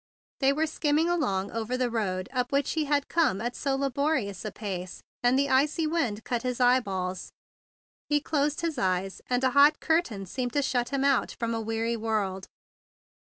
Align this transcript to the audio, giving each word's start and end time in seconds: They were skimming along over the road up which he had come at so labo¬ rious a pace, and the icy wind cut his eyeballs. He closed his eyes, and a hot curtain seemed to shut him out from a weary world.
They 0.39 0.51
were 0.51 0.65
skimming 0.65 1.07
along 1.09 1.51
over 1.51 1.77
the 1.77 1.91
road 1.91 2.27
up 2.33 2.51
which 2.51 2.71
he 2.71 2.85
had 2.85 3.07
come 3.07 3.39
at 3.39 3.55
so 3.55 3.77
labo¬ 3.77 3.93
rious 4.15 4.43
a 4.43 4.51
pace, 4.51 5.03
and 5.21 5.37
the 5.37 5.47
icy 5.47 5.85
wind 5.85 6.23
cut 6.23 6.41
his 6.41 6.59
eyeballs. 6.59 7.31
He 8.09 8.19
closed 8.19 8.61
his 8.61 8.79
eyes, 8.79 9.21
and 9.29 9.43
a 9.43 9.51
hot 9.51 9.79
curtain 9.79 10.25
seemed 10.25 10.53
to 10.53 10.63
shut 10.63 10.89
him 10.89 11.03
out 11.03 11.35
from 11.37 11.53
a 11.53 11.61
weary 11.61 11.95
world. 11.97 12.47